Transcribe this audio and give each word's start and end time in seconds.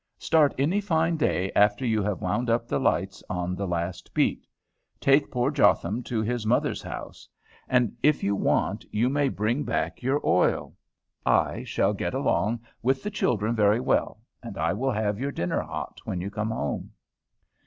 Start 0.17 0.55
any 0.57 0.81
fine 0.81 1.15
day 1.15 1.51
after 1.55 1.85
you 1.85 2.01
have 2.01 2.23
wound 2.23 2.49
up 2.49 2.67
the 2.67 2.79
lights 2.79 3.23
on 3.29 3.55
the 3.55 3.67
last 3.67 4.15
beat, 4.15 4.47
take 4.99 5.29
poor 5.29 5.51
Jotham 5.51 6.01
to 6.05 6.23
his 6.23 6.43
mother's 6.43 6.81
house, 6.81 7.29
and 7.69 7.95
if 8.01 8.23
you 8.23 8.35
want 8.35 8.83
you 8.89 9.09
may 9.09 9.29
bring 9.29 9.61
back 9.61 10.01
your 10.01 10.19
oil. 10.25 10.75
I 11.23 11.63
shall 11.65 11.93
get 11.93 12.15
along 12.15 12.61
with 12.81 13.03
the 13.03 13.11
children 13.11 13.53
very 13.55 13.79
well, 13.79 14.19
and 14.41 14.57
I 14.57 14.73
will 14.73 14.91
have 14.91 15.19
your 15.19 15.31
dinner 15.31 15.61
hot 15.61 15.99
when 16.03 16.19
you 16.19 16.31
come 16.31 16.49
home." 16.49 16.93